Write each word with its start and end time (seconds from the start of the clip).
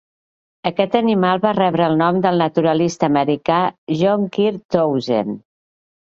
Aquest 0.67 0.95
animal 0.99 1.41
va 1.41 1.49
rebre 1.57 1.83
el 1.87 1.97
nom 1.99 2.21
del 2.23 2.41
naturalista 2.43 3.09
americà 3.09 3.59
John 3.99 4.25
Kirk 4.39 4.63
Townsend. 4.77 5.37